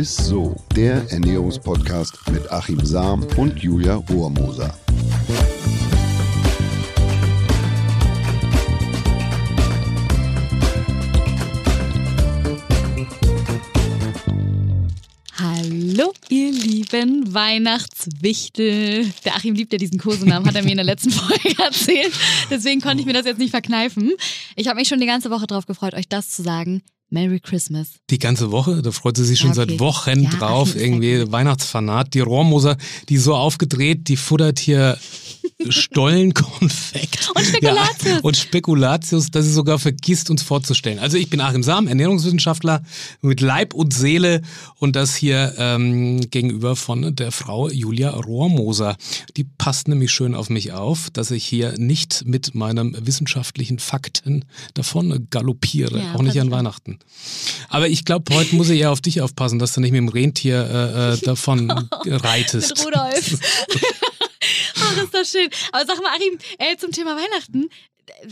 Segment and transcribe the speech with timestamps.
[0.00, 4.74] ist so, der Ernährungspodcast mit Achim Sam und Julia Rohrmoser.
[15.36, 19.04] Hallo, ihr lieben Weihnachtswichtel.
[19.26, 22.14] Der Achim liebt ja diesen Kosenamen, hat er mir in der letzten Folge erzählt.
[22.48, 24.12] Deswegen konnte ich mir das jetzt nicht verkneifen.
[24.56, 26.80] Ich habe mich schon die ganze Woche drauf gefreut, euch das zu sagen.
[27.10, 27.94] Merry Christmas.
[28.08, 29.66] Die ganze Woche, da freut sie sich schon okay.
[29.68, 30.76] seit Wochen Ja, drauf.
[30.76, 31.30] Irgendwie.
[31.30, 32.14] Weihnachtsfanat.
[32.14, 32.76] Die Rohrmoser,
[33.08, 34.96] die ist so aufgedreht, die futtert hier
[35.68, 37.30] Stollenkonfekt.
[37.34, 38.12] Und Spekulatius.
[38.12, 40.98] Ja, und Spekulatius, dass sie sogar vergisst, uns vorzustellen.
[40.98, 42.82] Also ich bin Achim Sam, Ernährungswissenschaftler
[43.20, 44.42] mit Leib und Seele
[44.78, 48.96] und das hier ähm, gegenüber von der Frau Julia Rohrmoser.
[49.36, 54.44] Die passt nämlich schön auf mich auf, dass ich hier nicht mit meinem wissenschaftlichen Fakten
[54.74, 56.50] davon galoppiere, Ja, auch nicht an.
[56.50, 56.98] Weihnachten.
[57.68, 60.08] Aber ich glaube, heute muss ich eher auf dich aufpassen, dass du nicht mit dem
[60.08, 61.70] Rentier äh, äh, davon
[62.06, 62.70] reitest.
[62.76, 63.38] Mit Rudolf.
[64.90, 65.48] Ach, ist das schön.
[65.72, 67.68] Aber sag mal, Achim, äh, zum Thema Weihnachten.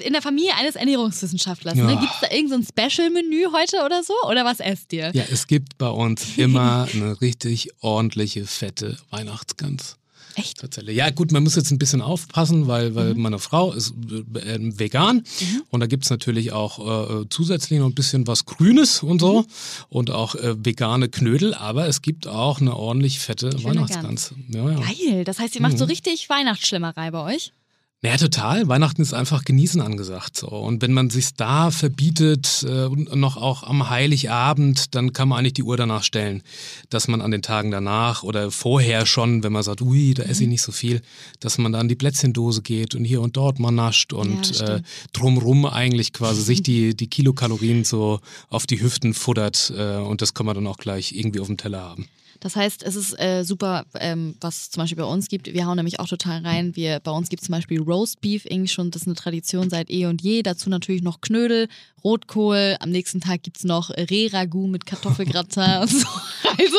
[0.04, 1.96] In der Familie eines Ernährungswissenschaftlers, ne?
[2.00, 4.12] Gibt es da irgendein so Special-Menü heute oder so?
[4.28, 5.12] Oder was esst ihr?
[5.14, 9.96] Ja, es gibt bei uns immer eine richtig ordentliche, fette Weihnachtsgans.
[10.38, 10.58] Echt?
[10.60, 10.96] Tatsächlich.
[10.96, 13.22] Ja, gut, man muss jetzt ein bisschen aufpassen, weil, weil Mhm.
[13.22, 15.24] meine Frau ist äh, äh, vegan
[15.70, 19.18] und da gibt es natürlich auch äh, zusätzlich noch ein bisschen was Grünes und Mhm.
[19.20, 19.44] so
[19.88, 24.32] und auch äh, vegane Knödel, aber es gibt auch eine ordentlich fette Schöne Weihnachtsgans.
[24.48, 24.80] Ja, ja.
[24.80, 25.24] Geil.
[25.24, 25.90] Das heißt, ihr macht so Mhm.
[25.90, 27.52] richtig Weihnachtsschlemmerei bei euch?
[28.00, 28.68] Ja, total.
[28.68, 30.36] Weihnachten ist einfach genießen angesagt.
[30.36, 30.46] So.
[30.46, 35.40] Und wenn man sich da verbietet, äh, und noch auch am Heiligabend, dann kann man
[35.40, 36.42] eigentlich die Uhr danach stellen,
[36.90, 40.30] dass man an den Tagen danach oder vorher schon, wenn man sagt, ui, da Mhm.
[40.30, 41.02] esse ich nicht so viel,
[41.40, 44.48] dass man dann an die Plätzchendose geht und hier und dort mal nascht Ja, und
[44.48, 44.80] das äh,
[45.12, 50.34] drumrum eigentlich quasi sich die, die Kilokalorien so auf die Hüften futtert äh, und das
[50.34, 52.06] kann man dann auch gleich irgendwie auf dem Teller haben.
[52.40, 55.52] Das heißt, es ist äh, super, ähm, was es zum Beispiel bei uns gibt.
[55.52, 56.76] Wir hauen nämlich auch total rein.
[56.76, 59.70] Wir, bei uns gibt es zum Beispiel Roast Beef, irgendwie schon, das ist eine Tradition
[59.70, 60.42] seit eh und je.
[60.42, 61.68] Dazu natürlich noch Knödel,
[62.04, 62.76] Rotkohl.
[62.80, 66.06] Am nächsten Tag gibt es noch Reh-Ragout mit Kartoffelgratin und so.
[66.58, 66.78] Also,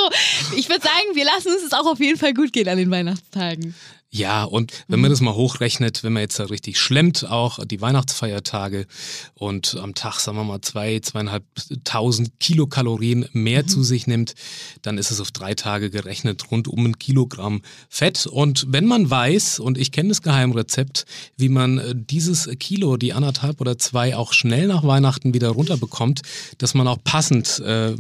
[0.58, 2.92] ich würde sagen, wir lassen uns es auch auf jeden Fall gut gehen an den
[2.92, 3.74] Weihnachtstagen.
[4.12, 7.80] Ja, und wenn man das mal hochrechnet, wenn man jetzt da richtig schlemmt, auch die
[7.80, 8.88] Weihnachtsfeiertage
[9.36, 14.34] und am Tag, sagen wir mal, zwei, zweieinhalbtausend Kilokalorien mehr zu sich nimmt,
[14.81, 18.25] dann ist es auf drei Tage gerechnet rund um ein Kilogramm Fett.
[18.25, 21.06] Und wenn man weiß, und ich kenne das Geheimrezept,
[21.38, 26.22] wie man äh, dieses Kilo, die anderthalb oder zwei, auch schnell nach Weihnachten wieder runterbekommt,
[26.58, 27.96] dass man auch passend äh,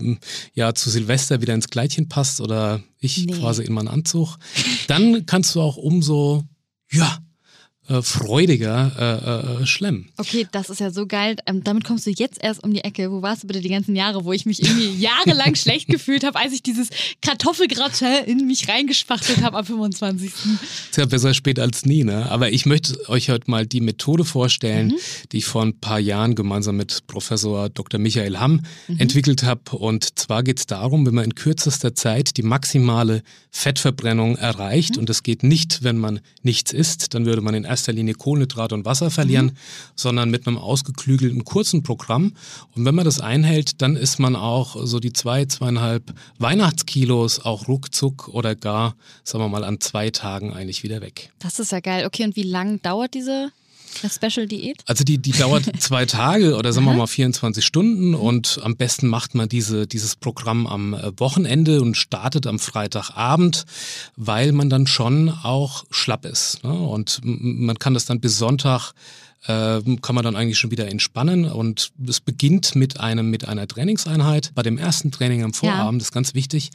[0.55, 3.33] ja zu Silvester wieder ins Kleidchen passt oder ich Nee.
[3.33, 4.37] quasi in meinen Anzug,
[4.87, 6.43] dann kannst du auch umso,
[6.91, 7.19] ja,
[7.89, 10.09] äh, freudiger äh, äh, schlemmen.
[10.17, 11.37] Okay, das ist ja so geil.
[11.47, 13.11] Ähm, damit kommst du jetzt erst um die Ecke.
[13.11, 16.37] Wo warst du bitte die ganzen Jahre, wo ich mich irgendwie jahrelang schlecht gefühlt habe,
[16.37, 16.89] als ich dieses
[17.21, 20.31] Kartoffelgratin in mich reingespachtelt habe am 25.
[20.31, 22.29] Ist ja besser spät als nie, ne?
[22.29, 24.93] Aber ich möchte euch heute mal die Methode vorstellen,
[25.31, 27.99] die ich vor ein paar Jahren gemeinsam mit Professor Dr.
[27.99, 28.61] Michael Hamm
[28.99, 29.61] entwickelt habe.
[29.75, 35.09] Und zwar geht es darum, wenn man in kürzester Zeit die maximale Fettverbrennung erreicht, und
[35.09, 38.83] das geht nicht, wenn man nichts isst, dann würde man in erster Linie Kohlenhydrate und
[38.83, 39.53] Wasser verlieren,
[39.95, 42.33] sondern mit einem ausgeklügelten kurzen Programm.
[42.75, 47.69] Und wenn man das einhält, dann ist man auch so die zwei, zweieinhalb Weihnachtskilos auch
[47.69, 51.31] ruckzuck oder gar, sagen wir mal, an zwei Tagen eigentlich wieder weg.
[51.39, 52.05] Das ist ja geil.
[52.05, 53.51] Okay, und wie lang dauert diese
[54.09, 54.83] Special-Diät?
[54.85, 59.07] Also die, die dauert zwei Tage oder sagen wir mal 24 Stunden und am besten
[59.07, 63.65] macht man diese, dieses Programm am äh, Wochenende und startet am Freitagabend,
[64.15, 66.63] weil man dann schon auch schlapp ist.
[66.63, 66.73] Ne?
[66.73, 68.93] Und man kann das dann bis Sonntag
[69.45, 73.67] äh, kann man dann eigentlich schon wieder entspannen und es beginnt mit einem mit einer
[73.67, 74.51] Trainingseinheit.
[74.55, 76.71] Bei dem ersten Training am Vorabend ist ganz wichtig,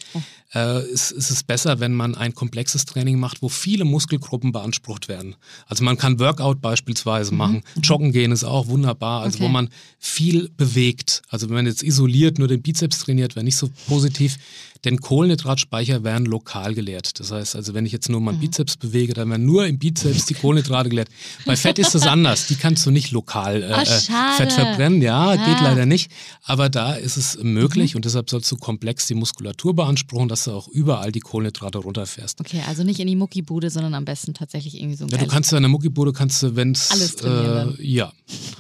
[0.55, 5.09] äh, ist, ist es besser, wenn man ein komplexes Training macht, wo viele Muskelgruppen beansprucht
[5.09, 5.37] werden.
[5.67, 9.53] Also man kann Workout beispielsweise machen, Joggen gehen ist auch wunderbar, also wo Okay.
[9.53, 11.23] man viel bewegt.
[11.29, 14.39] Also wenn man jetzt isoliert nur den Bizeps trainiert, wäre nicht so positiv.
[14.85, 17.19] Denn Kohlenhydratspeicher werden lokal geleert.
[17.19, 20.27] Das heißt also, wenn ich jetzt nur meinen Bizeps bewege, dann werden nur im Bizeps
[20.27, 21.09] die Kohlenhydrate geleert.
[21.47, 22.47] Bei Fett ist das anders.
[22.49, 24.37] Die kannst du nicht lokal äh, Ah, äh.
[24.37, 25.01] Fett verbrennen.
[25.03, 25.63] Ja, geht Ah.
[25.65, 26.11] leider nicht.
[26.45, 30.53] Aber da ist es möglich und deshalb sollst du komplex die Muskulatur beanspruchen, dass du
[30.53, 32.41] auch überall die Kohlenhydrate runterfährst.
[32.41, 35.27] Okay, also nicht in die Muckibude, sondern am besten tatsächlich irgendwie so ein Ja, du
[35.27, 38.13] kannst ja in der Muckibude, kannst du, wenn's Alles trainieren äh, ja,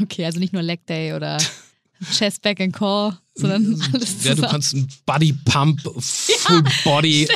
[0.02, 1.38] Okay, also nicht nur Leg Day oder
[2.12, 3.18] Chest, Back and Core.
[3.34, 4.50] Sondern alles Ja, du zusammen.
[4.50, 7.28] kannst einen Body Pump, Full Body, äh,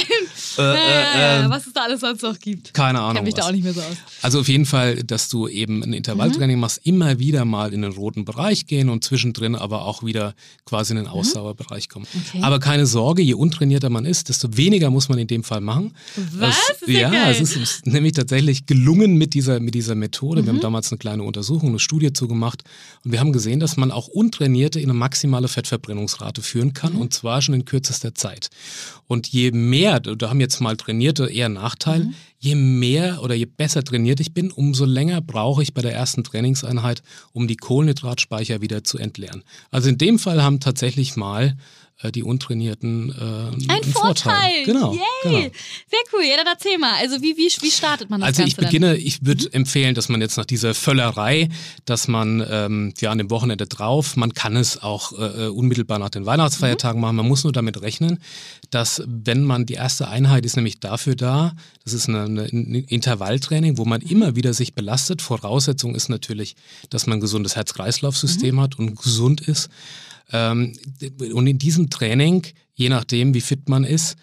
[0.57, 2.73] Ja, ja, ja, äh, äh, was es da alles sonst noch gibt.
[2.75, 3.15] keine Ahnung.
[3.17, 3.49] kenne mich da was.
[3.49, 3.97] auch nicht mehr so aus.
[4.23, 6.61] Also auf jeden Fall, dass du eben ein Intervalltraining Mhm.
[6.61, 10.35] machst, immer wieder mal in den roten Bereich gehen und zwischendrin aber auch wieder
[10.65, 12.07] quasi in den Ausdauerbereich kommen.
[12.13, 12.21] Mhm.
[12.29, 12.43] Okay.
[12.43, 15.95] Aber keine Sorge, je untrainierter man ist, desto weniger muss man in dem Fall machen.
[16.35, 16.57] Was?
[16.69, 20.43] Das, Ist ja ja, es ist uns nämlich tatsächlich gelungen mit dieser, mit dieser Methode.
[20.43, 20.47] Mhm.
[20.47, 22.63] Wir haben damals eine kleine Untersuchung, eine Studie zugemacht
[23.05, 25.49] und wir haben gesehen, dass man auch Untrainierte in eine maximale
[25.89, 27.01] Fettverbrennungsrate führen kann Mhm.
[27.01, 28.51] und zwar schon in kürzester Zeit.
[29.07, 32.15] Und je mehr, da haben jetzt mal Trainierte eher Nachteil, Mhm.
[32.39, 36.25] je mehr oder je besser trainiert ich bin, umso länger brauche ich bei der ersten
[36.25, 37.03] Trainingseinheit,
[37.33, 39.43] um die Kohlenhydratspeicher wieder zu entleeren.
[39.71, 41.57] Also in dem Fall haben tatsächlich mal
[42.13, 44.65] die Untrainierten äh, einen Ein Vorteil.
[44.65, 45.01] Genau, Yay.
[45.25, 45.39] genau.
[45.41, 46.23] Sehr cool.
[46.29, 46.95] Ja, dann erzähl mal.
[47.01, 49.51] Also wie, wie, wie startet man das Also Ganze ich beginne, ich würde Mhm.
[49.53, 51.49] empfehlen, dass man jetzt nach dieser Völlerei,
[51.87, 55.99] dass man ähm, ja an dem Wochenende drauf, man kann es auch äh, äh, unmittelbar
[55.99, 57.17] nach den Weihnachtsfeiertagen machen.
[57.17, 58.21] Man muss nur damit rechnen,
[58.71, 61.53] dass wenn man die erste Einheit ist nämlich dafür da,
[61.85, 62.37] das ist ein
[62.89, 65.23] Intervalltraining, wo man immer wieder sich belastet.
[65.23, 66.55] Voraussetzung ist natürlich,
[66.91, 68.61] dass man ein gesundes Herz-Kreislauf-System Mhm.
[68.61, 69.69] hat und gesund ist.
[70.31, 70.75] Ähm,
[71.33, 74.17] und in diesem Training, je nachdem, wie fit man ist,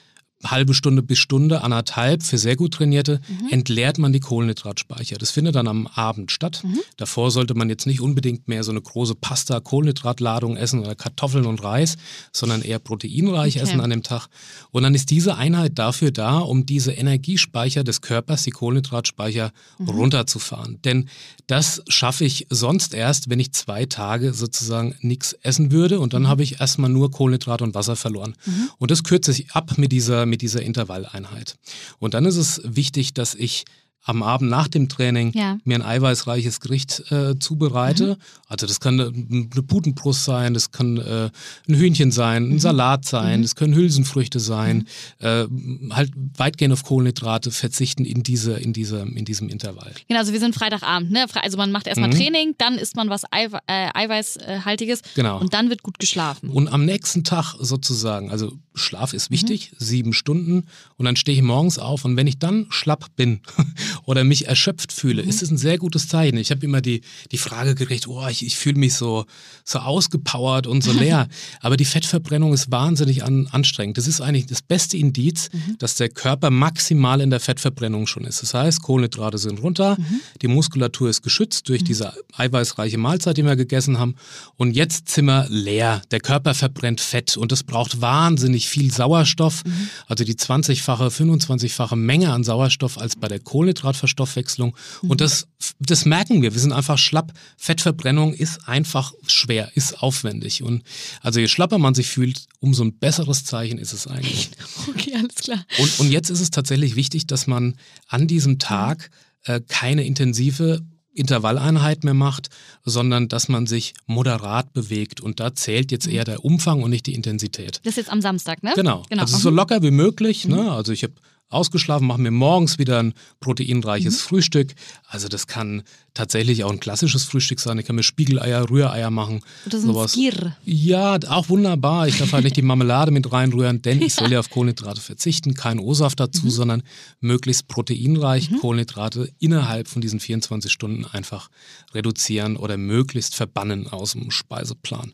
[0.52, 3.20] halbe Stunde bis Stunde, anderthalb für sehr gut Trainierte,
[3.52, 5.18] entleert man die Kohlenhydratspeicher.
[5.18, 6.64] Das findet dann am Abend statt.
[6.98, 11.46] Davor sollte man jetzt nicht unbedingt mehr so eine große Pasta, Kohlenhydratladung essen oder Kartoffeln
[11.46, 11.98] und Reis,
[12.32, 13.64] sondern eher proteinreich Okay.
[13.64, 14.28] essen an dem Tag.
[14.72, 19.52] Und dann ist diese Einheit dafür da, um diese Energiespeicher des Körpers, die Kohlenhydratspeicher,
[20.00, 20.80] runterzufahren.
[20.84, 21.10] Denn
[21.48, 26.28] das schaffe ich sonst erst, wenn ich zwei Tage sozusagen nichts essen würde und dann
[26.28, 28.36] habe ich erstmal nur Kohlenhydrate und Wasser verloren.
[28.78, 31.56] Und das kürze ich ab mit dieser, mit dieser Intervalleinheit.
[32.00, 33.66] Und dann ist es wichtig, dass ich
[34.08, 35.58] am Abend nach dem Training Ja.
[35.64, 38.20] mir ein eiweißreiches Gericht äh, zubereite.
[38.48, 41.32] Also das kann eine, eine Putenbrust sein, das kann äh,
[41.68, 44.86] ein Hühnchen sein, ein Salat sein, das können Hülsenfrüchte sein.
[45.18, 45.46] Äh,
[45.90, 49.92] halt weitgehend auf Kohlenhydrate verzichten in, dieser, in, dieser, in diesem Intervall.
[50.08, 51.26] Genau, also wir sind Freitagabend, ne?
[51.42, 52.14] Also man macht erstmal Mhm.
[52.16, 55.40] Training, dann isst man was Eiwe äh, Eiweißhaltiges Genau.
[55.40, 56.52] und dann wird gut geschlafen.
[56.52, 59.76] Und am nächsten Tag sozusagen, also Schlaf ist wichtig, Mhm.
[59.86, 60.66] sieben Stunden.
[60.98, 63.42] Und dann stehe ich morgens auf und wenn ich dann schlapp bin
[64.06, 65.30] oder mich erschöpft fühle, Mhm.
[65.30, 66.38] ist es ein sehr gutes Zeichen.
[66.38, 67.02] Ich habe immer die,
[67.32, 69.26] die Frage gekriegt, oh, ich, ich fühle mich so,
[69.64, 71.28] so ausgepowert und so leer.
[71.62, 73.98] Aber die Fettverbrennung ist wahnsinnig an, anstrengend.
[73.98, 75.78] Das ist eigentlich das beste Indiz, Mhm.
[75.80, 78.42] dass der Körper maximal in der Fettverbrennung schon ist.
[78.42, 80.22] Das heißt, Kohlenhydrate sind runter, Mhm.
[80.42, 84.16] die Muskulatur ist geschützt durch diese eiweißreiche Mahlzeit, die wir gegessen haben.
[84.58, 86.02] Und jetzt sind wir leer.
[86.12, 89.64] Der Körper verbrennt Fett und das braucht wahnsinnig viel Sauerstoff.
[89.66, 89.90] Mhm.
[90.08, 94.76] Also die 20-fache, 25-fache Menge an Sauerstoff als bei der Kohlenhydratverstoffwechslung.
[95.02, 95.12] Mhm.
[95.12, 95.48] Und das,
[95.80, 96.54] das merken wir.
[96.54, 97.34] Wir sind einfach schlapp.
[97.58, 100.64] Fettverbrennung ist einfach schwer, ist aufwendig.
[100.64, 100.84] Und
[101.22, 104.52] also je schlapper man sich fühlt, umso ein besseres Zeichen ist es eigentlich.
[104.88, 105.66] Okay, alles klar.
[105.80, 107.76] Und, und jetzt ist es tatsächlich wichtig, dass man
[108.08, 109.10] an diesem Tag
[109.44, 110.82] äh, keine intensive
[111.16, 112.50] Intervalleinheit mehr macht,
[112.84, 115.22] sondern dass man sich moderat bewegt.
[115.22, 117.80] Und da zählt jetzt eher der Umfang und nicht die Intensität.
[117.84, 118.74] Das ist jetzt am Samstag, ne?
[118.76, 119.04] Genau.
[119.10, 119.22] genau.
[119.24, 119.56] Also so Mhm.
[119.58, 120.48] locker wie möglich.
[120.48, 120.72] Ne?
[120.72, 121.14] Also ich habe
[121.50, 124.28] ausgeschlafen, mache mir morgens wieder ein proteinreiches Mhm.
[124.28, 124.74] Frühstück.
[125.08, 125.84] Also das kann
[126.16, 127.78] tatsächlich auch ein klassisches Frühstück sein.
[127.78, 129.42] Ich kann mir Spiegeleier, Rühreier machen.
[129.66, 130.14] Oder so ein sowas.
[130.14, 130.56] Skir.
[130.64, 132.08] Ja, auch wunderbar.
[132.08, 135.54] Ich darf halt nicht die Marmelade mit reinrühren, denn ich soll ja auf Kohlenhydrate verzichten.
[135.54, 136.84] Kein O-Saft dazu, sondern
[137.20, 141.50] möglichst proteinreich Kohlenhydrate innerhalb von diesen 24 Stunden einfach
[141.94, 145.12] reduzieren oder möglichst verbannen aus dem Speiseplan.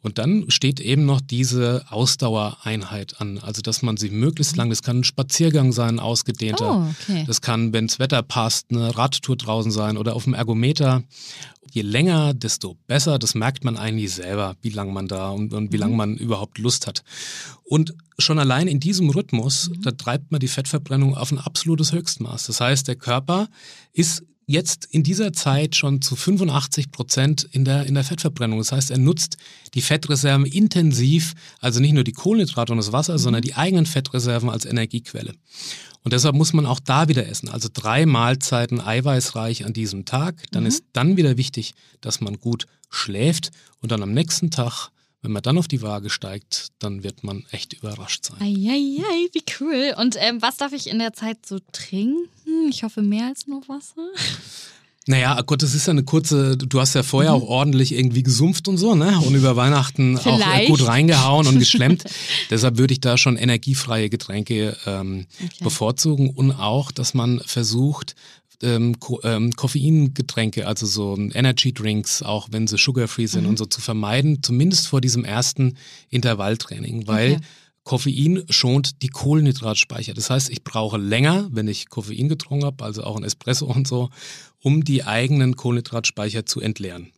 [0.00, 3.38] Und dann steht eben noch diese Ausdauereinheit an.
[3.38, 6.86] Also, dass man sich möglichst lang, das kann ein Spaziergang sein, ein ausgedehnter.
[6.86, 7.24] Oh, okay.
[7.26, 11.04] Das kann, wenn das Wetter passt, eine Radtour draußen sein oder auf dem Ergometer.
[11.70, 13.18] Je länger, desto besser.
[13.18, 16.58] Das merkt man eigentlich selber, wie lange man da und, und wie lange man überhaupt
[16.58, 17.02] Lust hat.
[17.64, 22.46] Und schon allein in diesem Rhythmus, da treibt man die Fettverbrennung auf ein absolutes Höchstmaß.
[22.46, 23.48] Das heißt, der Körper
[23.92, 28.58] ist jetzt in dieser Zeit schon zu 85 Prozent in der, in der Fettverbrennung.
[28.58, 29.36] Das heißt, er nutzt
[29.74, 34.50] die Fettreserven intensiv, also nicht nur die Kohlenhydrate und das Wasser, sondern die eigenen Fettreserven
[34.50, 35.34] als Energiequelle.
[36.04, 37.48] Und deshalb muss man auch da wieder essen.
[37.48, 40.42] Also drei Mahlzeiten eiweißreich an diesem Tag.
[40.50, 44.90] Dann ist dann wieder wichtig, dass man gut schläft und dann am nächsten Tag,
[45.22, 48.38] wenn man dann auf die Waage steigt, dann wird man echt überrascht sein.
[48.40, 49.94] Eieiei, wie cool.
[49.98, 52.28] Und ähm, was darf ich in der Zeit so trinken?
[52.68, 54.02] Ich hoffe mehr als nur Wasser.
[55.06, 58.68] Naja, Gott, das ist ja eine kurze, du hast ja vorher auch ordentlich irgendwie gesumpft
[58.68, 59.18] und so, ne?
[59.20, 60.68] Und über Weihnachten auch äh, Vielleicht.
[60.68, 62.04] gut reingehauen und geschlemmt.
[62.50, 65.64] Deshalb würde ich da schon energiefreie Getränke ähm, Okay.
[65.64, 68.14] bevorzugen und auch, dass man versucht,
[68.62, 73.50] ähm, Ko ähm, Koffeingetränke, also so Energy Drinks, auch wenn sie sugar-free sind Mhm.
[73.50, 75.76] und so zu vermeiden, zumindest vor diesem ersten
[76.10, 77.40] Intervalltraining, weil Okay.
[77.84, 80.14] Koffein schont die Kohlenhydratspeicher.
[80.14, 83.88] Das heißt, ich brauche länger, wenn ich Koffein getrunken habe, also auch ein Espresso und
[83.88, 84.08] so,
[84.60, 87.10] um die eigenen Kohlenhydratspeicher zu entleeren.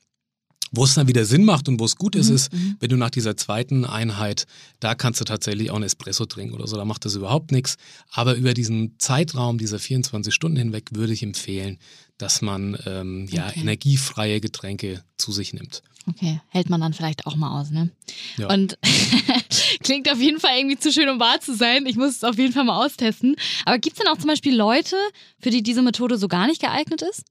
[0.77, 2.51] Wo es dann wieder Sinn macht und wo es gut ist, Mhm, ist,
[2.81, 4.47] wenn du nach dieser zweiten Einheit,
[4.81, 7.77] da kannst du tatsächlich auch ein Espresso trinken oder so, da macht das überhaupt nichts.
[8.11, 11.79] Aber über diesen Zeitraum dieser 24 Stunden hinweg würde ich empfehlen,
[12.19, 13.61] dass man ähm, ja Okay.
[13.61, 15.83] energiefreie Getränke zu sich nimmt.
[16.07, 17.89] Okay, hält man dann vielleicht auch mal aus, ne?
[18.37, 18.53] Ja.
[18.53, 18.77] Und
[19.83, 21.87] klingt auf jeden Fall irgendwie zu schön, um wahr zu sein.
[21.87, 23.37] Ich muss es auf jeden Fall mal austesten.
[23.65, 24.97] Aber gibt es denn auch zum Beispiel Leute,
[25.41, 27.23] für die diese Methode so gar nicht geeignet ist?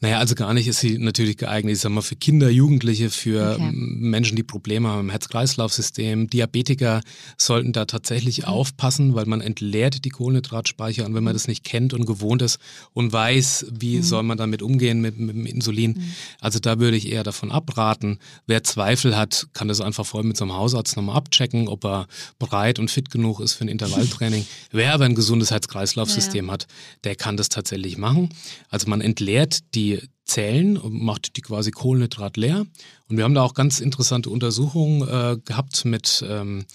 [0.00, 3.54] Naja, also gar nicht ist sie natürlich geeignet, ich sag mal, für Kinder, Jugendliche, für
[3.54, 3.70] Okay.
[3.72, 6.30] Menschen, die Probleme haben im Herz-Kreislauf-System.
[6.30, 7.00] Diabetiker
[7.36, 8.44] sollten da tatsächlich Mhm.
[8.44, 12.58] aufpassen, weil man entleert die Kohlenhydratspeicher und wenn man das nicht kennt und gewohnt ist
[12.92, 14.02] und weiß, wie Mhm.
[14.04, 16.00] soll man damit umgehen mit, mit dem Insulin,
[16.40, 18.18] also da würde ich eher davon abraten.
[18.46, 22.06] Wer Zweifel hat, kann das einfach vorher mit seinem Hausarzt nochmal abchecken, ob er
[22.38, 24.46] bereit und fit genug ist für ein Intervalltraining.
[24.70, 26.68] Wer aber ein gesundes Herz-Kreislauf-System hat,
[27.02, 28.28] der kann das tatsächlich machen.
[28.70, 32.66] Also man entleert die Zellen und macht die quasi Kohlenhydrat leer.
[33.08, 36.66] Und wir haben da auch ganz interessante Untersuchungen äh, gehabt mit ähm,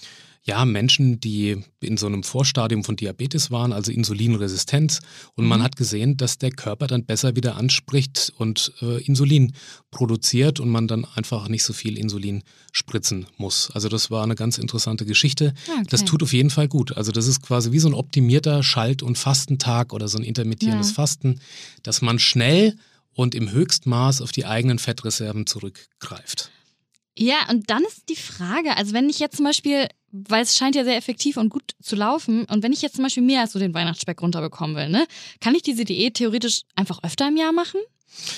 [0.46, 5.00] ja, Menschen, die in so einem Vorstadium von Diabetes waren, also Insulinresistenz.
[5.36, 9.54] Und man hat gesehen, dass der Körper dann besser wieder anspricht und äh, Insulin
[9.90, 13.70] produziert und man dann einfach nicht so viel Insulin spritzen muss.
[13.72, 15.54] Also das war eine ganz interessante Geschichte.
[15.66, 15.86] Okay.
[15.88, 16.94] Das tut auf jeden Fall gut.
[16.94, 20.90] Also das ist quasi wie so ein optimierter Schalt- und Fastentag oder so ein intermittierendes
[20.90, 20.94] Ja.
[20.94, 21.40] Fasten,
[21.82, 22.76] dass man schnell
[23.14, 26.50] und im Höchstmaß auf die eigenen Fettreserven zurückgreift.
[27.16, 30.74] Ja, und dann ist die Frage, also wenn ich jetzt zum Beispiel, weil es scheint
[30.74, 33.52] ja sehr effektiv und gut zu laufen, und wenn ich jetzt zum Beispiel mehr als
[33.52, 35.06] so den Weihnachtsspeck runterbekommen will, ne,
[35.40, 37.80] kann ich diese Diät theoretisch einfach öfter im Jahr machen?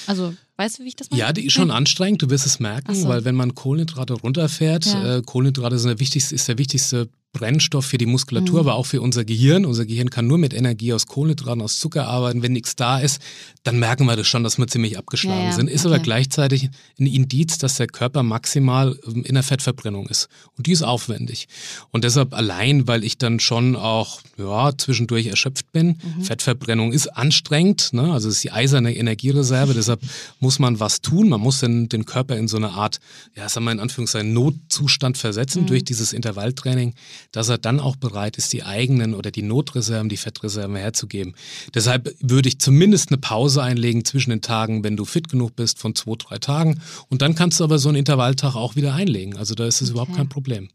[0.06, 1.20] Also, weißt du, wie ich das meine?
[1.20, 3.08] Ja, die ist schon anstrengend, du wirst es merken, so.
[3.08, 5.16] weil wenn man Kohlenhydrate runterfährt, Ja.
[5.16, 8.68] äh, Kohlenhydrate sind der wichtigste, ist der wichtigste Brennstoff für die Muskulatur, Mhm.
[8.68, 9.66] aber auch für unser Gehirn.
[9.66, 12.40] Unser Gehirn kann nur mit Energie aus Kohlenhydraten, aus Zucker arbeiten.
[12.42, 13.20] Wenn nichts da ist,
[13.62, 15.68] dann merken wir das schon, dass wir ziemlich abgeschlagen Ja, ja, sind.
[15.68, 16.04] Ist aber okay.
[16.04, 20.28] gleichzeitig ein Indiz, dass der Körper maximal ähm, in der Fettverbrennung ist.
[20.56, 21.46] Und die ist aufwendig.
[21.90, 25.98] Und deshalb allein, weil ich dann schon auch ja, zwischendurch erschöpft bin.
[26.16, 26.22] Mhm.
[26.24, 28.12] Fettverbrennung ist anstrengend, ne?
[28.14, 29.65] also ist die eiserne Energiereserve.
[29.74, 30.00] Deshalb
[30.40, 31.28] muss man was tun.
[31.28, 33.00] Man muss den, den Körper in so eine Art,
[33.36, 35.66] ja, sagen wir in Anführungszeichen, Notzustand versetzen Mhm.
[35.66, 36.94] durch dieses Intervalltraining,
[37.32, 41.34] dass er dann auch bereit ist, die eigenen oder die Notreserven, die Fettreserven herzugeben.
[41.74, 45.78] Deshalb würde ich zumindest eine Pause einlegen zwischen den Tagen, wenn du fit genug bist,
[45.78, 46.80] von zwei, drei Tagen.
[47.08, 49.36] Und dann kannst du aber so einen Intervalltag auch wieder einlegen.
[49.36, 50.18] Also da ist es überhaupt Okay.
[50.18, 50.68] kein Problem.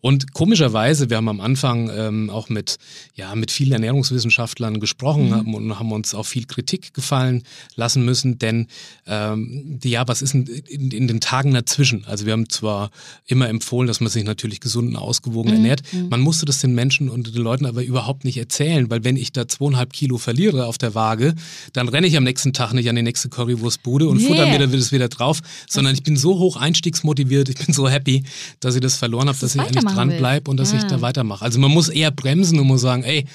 [0.00, 2.78] Und komischerweise, wir haben am Anfang ähm, auch mit,
[3.14, 7.42] ja, mit vielen Ernährungswissenschaftlern gesprochen haben und haben uns auch viel Kritik gefallen
[7.76, 8.66] lassen müssen, denn
[9.06, 12.04] ähm, die, ja, was ist denn in, in den Tagen dazwischen?
[12.06, 12.90] Also wir haben zwar
[13.26, 17.08] immer empfohlen, dass man sich natürlich gesund und ausgewogen ernährt, man musste das den Menschen
[17.08, 20.78] und den Leuten aber überhaupt nicht erzählen, weil wenn ich da zweieinhalb Kilo verliere auf
[20.78, 21.34] der Waage,
[21.72, 24.26] dann renne ich am nächsten Tag nicht an die nächste Currywurstbude und Nee.
[24.28, 28.24] futter mir das wieder drauf, sondern ich bin so hoch einstiegsmotiviert, ich bin so happy,
[28.60, 30.82] dass ich das verloren habe, Dass dass ich eigentlich weitermachen dran bleibe und dass ich
[30.82, 30.88] Ja.
[30.88, 31.44] da weitermache.
[31.44, 33.26] Also man muss eher bremsen und muss sagen, ey,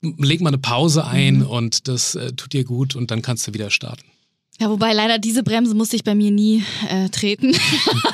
[0.00, 1.46] leg mal eine Pause ein Mhm.
[1.46, 4.04] und das äh, tut dir gut und dann kannst du wieder starten.
[4.60, 7.54] Ja, wobei leider diese Bremse musste ich bei mir nie äh, treten.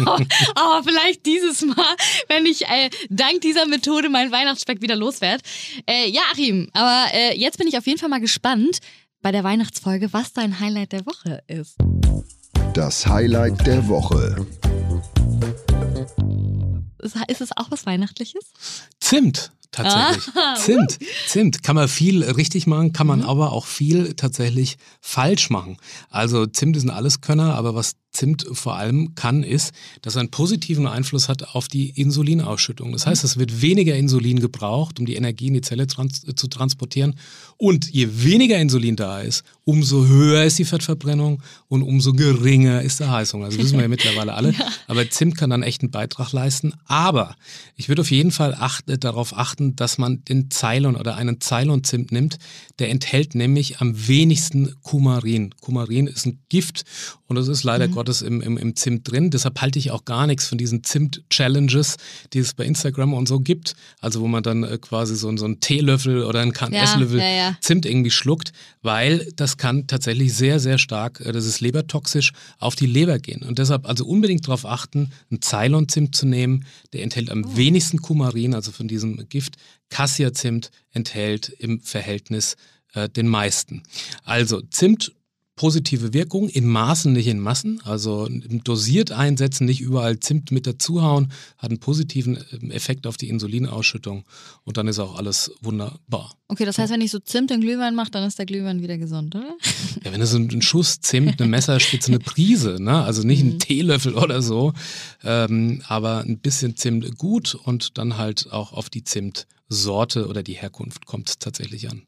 [0.54, 1.96] Aber vielleicht dieses Mal,
[2.28, 5.42] wenn ich äh, dank dieser Methode meinen Weihnachtsspeck wieder loswerde.
[5.88, 8.80] Äh, ja, Achim, aber äh, jetzt bin ich auf jeden Fall mal gespannt
[9.22, 11.76] bei der Weihnachtsfolge, was dein Highlight der Woche ist.
[12.74, 14.46] Das Highlight der Woche.
[17.04, 18.42] Ist, ist es auch was Weihnachtliches?
[19.00, 19.52] Zimt.
[19.70, 20.34] Tatsächlich.
[20.37, 20.99] Ah, Zimt.
[21.26, 21.62] Zimt.
[21.64, 23.18] Kann man viel richtig machen, kann Mhm.
[23.18, 25.76] man aber auch viel tatsächlich falsch machen.
[26.11, 30.30] Also Zimt ist ein Alleskönner, aber was Zimt vor allem kann, ist, dass er einen
[30.30, 32.92] positiven Einfluss hat auf die Insulinausschüttung.
[32.92, 36.49] Das heißt, es wird weniger Insulin gebraucht, um die Energie in die Zelle trans zu
[36.49, 37.16] transportieren.
[37.56, 43.00] Und je weniger Insulin da ist, umso höher ist die Fettverbrennung und umso geringer ist
[43.00, 43.44] die Heißung.
[43.44, 44.54] Also wissen wir ja mittlerweile alle.
[44.87, 46.75] Aber Zimt kann dann echt einen Beitrag leisten.
[46.87, 47.37] Aber
[47.76, 51.40] ich würde auf jeden Fall acht, äh, darauf achten, dass man den Ceylon oder einen
[51.40, 52.38] Ceylon-Zimt nimmt.
[52.78, 55.54] Der enthält nämlich am wenigsten Kumarin.
[55.61, 56.85] Kumarin ist ein Gift
[57.26, 59.30] und das ist leider Gottes im, im, im Zimt drin.
[59.30, 61.96] Deshalb halte ich auch gar nichts von diesen Zimt-Challenges,
[62.32, 63.74] die es bei Instagram und so gibt.
[64.00, 67.28] Also wo man dann äh, quasi so, so einen Teelöffel oder einen Ja, Esslöffel ja,
[67.28, 67.56] ja.
[67.60, 68.52] Zimt irgendwie schluckt,
[68.82, 73.42] weil das kann tatsächlich sehr, sehr stark, äh, das ist lebertoxisch, auf die Leber gehen.
[73.42, 76.66] Und deshalb also unbedingt darauf achten, einen Ceylon-Zimt zu nehmen.
[76.92, 79.56] Der enthält am wenigsten Kumarin, also von diesem Gift.
[79.88, 82.56] Cassia-Zimt enthält im Verhältnis
[82.92, 83.82] äh, den meisten.
[84.24, 85.12] Also Zimt
[85.56, 87.80] positive Wirkung, in Maßen, nicht in Massen.
[87.84, 93.28] Also dosiert einsetzen, nicht überall Zimt mit dazuhauen, hat einen positiven ähm, Effekt auf die
[93.28, 94.25] Insulinausschüttung
[94.64, 96.34] und dann ist auch alles wunderbar.
[96.49, 98.99] Okay, das heißt, wenn ich so Zimt in Glühwein mache, dann ist der Glühwein wieder
[98.99, 99.56] gesund, oder?
[100.04, 103.02] Ja, wenn du so einen Schuss Zimt, eine Messerspitze, eine Prise, ne?
[103.04, 103.50] also nicht mhm.
[103.50, 104.73] ein Teelöffel oder so,
[105.23, 110.54] ähm, aber ein bisschen Zimt gut und dann halt auch auf die Zimtsorte oder die
[110.54, 112.02] Herkunft kommt es tatsächlich an.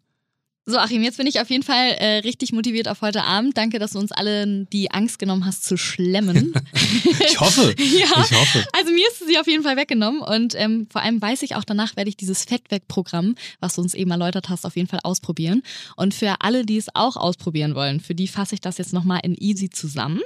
[0.68, 3.56] So, Achim, jetzt bin ich auf jeden Fall äh, richtig motiviert auf heute Abend.
[3.56, 6.54] Danke, dass du uns alle die Angst genommen hast zu schlemmen.
[7.20, 7.72] ich hoffe.
[7.78, 8.24] ja.
[8.24, 8.66] Ich hoffe.
[8.72, 11.62] Also mir ist sie auf jeden Fall weggenommen und ähm, vor allem weiß ich auch
[11.62, 15.62] danach werde ich dieses Fettweg-Programm, was du uns eben erläutert hast, auf jeden Fall ausprobieren.
[15.94, 19.20] Und für alle, die es auch ausprobieren wollen, für die fasse ich das jetzt nochmal
[19.22, 20.20] in easy zusammen.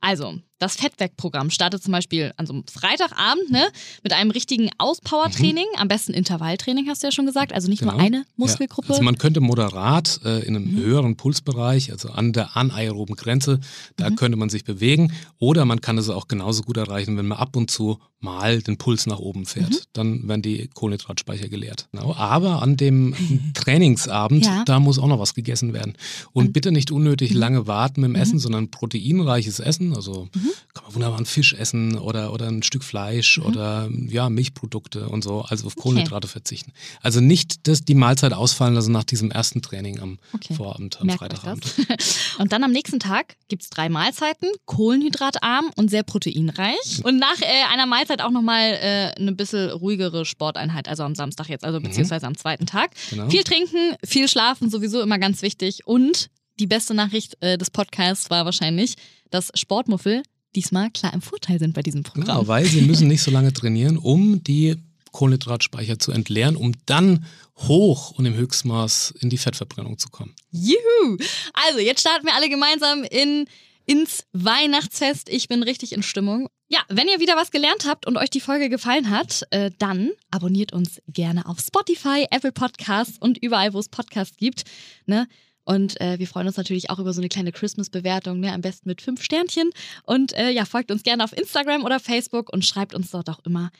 [0.00, 3.66] Also, das Fettwegprogramm startet zum Beispiel an so einem Freitagabend ne,
[4.02, 5.80] mit einem richtigen Auspowertraining, mhm.
[5.80, 7.92] am besten Intervalltraining, hast du ja schon gesagt, also nicht genau.
[7.92, 8.88] nur eine Muskelgruppe.
[8.88, 8.94] Ja.
[8.94, 10.76] Also man könnte moderat äh, in einem mhm.
[10.78, 13.60] höheren Pulsbereich, also an der anaeroben Grenze,
[13.96, 14.16] da mhm.
[14.16, 17.56] könnte man sich bewegen oder man kann es auch genauso gut erreichen, wenn man ab
[17.56, 19.70] und zu mal den Puls nach oben fährt.
[19.70, 19.78] Mhm.
[19.92, 21.88] Dann werden die Kohlenhydratspeicher geleert.
[21.92, 22.14] Genau.
[22.14, 23.14] Aber an dem
[23.54, 24.64] Trainingsabend, ja.
[24.64, 25.94] da muss auch noch was gegessen werden.
[26.32, 27.38] Und an bitte nicht unnötig mhm.
[27.38, 28.40] lange warten mit dem Essen, mhm.
[28.40, 30.74] sondern proteinreiches Essen, also mhm.
[30.74, 33.46] kann man wunderbar einen Fisch essen oder, oder ein Stück Fleisch mhm.
[33.46, 36.32] oder ja, Milchprodukte und so, also auf Kohlenhydrate okay.
[36.32, 36.72] verzichten.
[37.02, 40.54] Also nicht das, die Mahlzeit ausfallen lassen nach diesem ersten Training am okay.
[40.54, 41.66] Vorabend, am Merkt Freitagabend.
[42.38, 47.04] und dann am nächsten Tag gibt es drei Mahlzeiten, kohlenhydratarm und sehr proteinreich.
[47.04, 51.48] Und nach äh, einer Mahlzeit auch nochmal äh, eine bisschen ruhigere Sporteinheit, also am Samstag
[51.48, 51.84] jetzt, also mhm.
[51.84, 52.32] beziehungsweise mhm.
[52.32, 52.90] am zweiten Tag.
[53.10, 53.28] Genau.
[53.28, 55.86] Viel trinken, viel schlafen, sowieso immer ganz wichtig.
[55.86, 58.94] Und die beste Nachricht äh, des Podcasts war wahrscheinlich,
[59.30, 60.22] dass Sportmuffel
[60.56, 62.24] diesmal klar im Vorteil sind bei diesem Programm.
[62.24, 64.76] Genau, weil sie müssen nicht so lange trainieren, um die
[65.12, 67.24] Kohlenhydratspeicher zu entleeren, um dann
[67.56, 70.34] hoch und im Höchstmaß in die Fettverbrennung zu kommen.
[70.50, 71.16] Juhu!
[71.54, 73.46] Also, jetzt starten wir alle gemeinsam in,
[73.86, 75.28] ins Weihnachtsfest.
[75.30, 76.48] Ich bin richtig in Stimmung.
[76.68, 80.10] Ja, wenn ihr wieder was gelernt habt und euch die Folge gefallen hat, äh, dann
[80.30, 84.64] abonniert uns gerne auf Spotify, Apple Podcasts und überall, wo es Podcasts gibt.
[85.06, 85.28] Ne?
[85.66, 88.52] Und äh, wir freuen uns natürlich auch über so eine kleine Christmas-Bewertung, ne?
[88.52, 89.70] am besten mit fünf Sternchen.
[90.04, 93.40] Und äh, ja, folgt uns gerne auf Instagram oder Facebook und schreibt uns dort auch
[93.44, 93.72] immer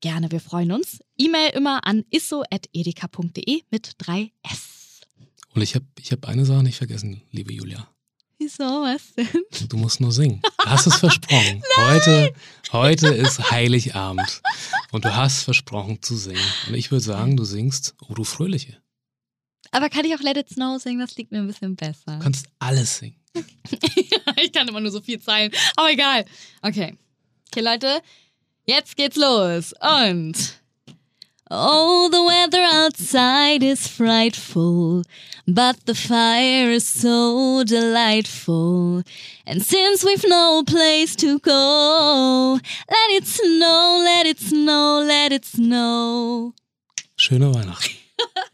[0.00, 0.32] gerne.
[0.32, 1.00] Wir freuen uns.
[1.18, 5.02] E-Mail immer an isso.edeka.de mit 3S.
[5.54, 7.88] Und ich habe ich hab eine Sache nicht vergessen, liebe Julia.
[8.38, 9.68] Wieso, was denn?
[9.68, 10.40] Du musst nur singen.
[10.42, 11.62] Du hast es versprochen.
[11.76, 12.34] heute,
[12.72, 14.42] heute ist Heiligabend.
[14.92, 16.40] Und du hast versprochen zu singen.
[16.68, 18.83] Und ich würde sagen, du singst O du Fröhliche.
[19.70, 21.00] Aber kann ich auch Let It Snow singen?
[21.00, 22.16] Das liegt mir ein bisschen besser.
[22.16, 23.16] Du kannst alles singen.
[24.36, 25.52] ich kann immer nur so viel Zeilen.
[25.76, 26.24] Aber egal.
[26.62, 26.96] Okay.
[27.48, 28.02] Okay, Leute.
[28.66, 29.72] Jetzt geht's los.
[29.80, 30.60] Und.
[31.50, 35.02] Oh, the weather outside is frightful,
[35.46, 39.02] but the fire is so delightful.
[39.46, 45.44] And since we've no place to go, let it snow, let it snow, let it
[45.44, 46.54] snow.
[47.16, 47.94] Schöne Weihnachten.